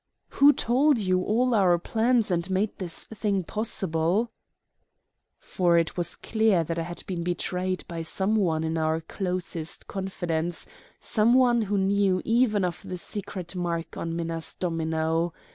"Who 0.29 0.51
told 0.51 0.97
you 0.97 1.21
all 1.21 1.53
our 1.53 1.77
plans 1.77 2.31
and 2.31 2.49
made 2.49 2.75
this 2.79 3.03
thing 3.05 3.43
possible?" 3.43 4.31
For 5.37 5.77
it 5.77 5.95
was 5.95 6.15
clear 6.15 6.63
that 6.63 6.79
I 6.79 6.81
had 6.81 7.03
been 7.05 7.23
betrayed 7.23 7.83
by 7.87 8.01
some 8.01 8.35
one 8.35 8.63
in 8.63 8.79
our 8.79 8.99
closest 9.01 9.85
confidence 9.87 10.65
some 10.99 11.35
one 11.35 11.61
who 11.61 11.77
knew 11.77 12.19
even 12.25 12.65
of 12.65 12.81
the 12.83 12.97
secret 12.97 13.55
mark 13.55 13.95
on 13.95 14.15
Minna's 14.15 14.55
domino. 14.55 15.33